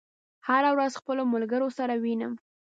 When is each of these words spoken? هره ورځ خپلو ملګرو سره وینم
هره 0.47 0.69
ورځ 0.75 0.91
خپلو 1.01 1.23
ملګرو 1.33 1.69
سره 1.77 1.93
وینم 2.03 2.33